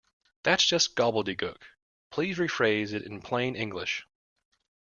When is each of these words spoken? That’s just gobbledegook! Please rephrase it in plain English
That’s 0.41 0.65
just 0.65 0.95
gobbledegook! 0.95 1.61
Please 2.09 2.39
rephrase 2.39 2.91
it 2.93 3.03
in 3.03 3.21
plain 3.21 3.55
English 3.55 4.03